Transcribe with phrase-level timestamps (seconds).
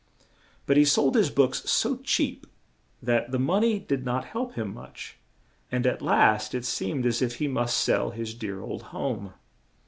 [0.65, 2.47] But he sold his books so cheap
[3.03, 5.17] that the mon ey did not help him much;
[5.71, 9.33] and, at last, it seemed as if he must sell his dear old home.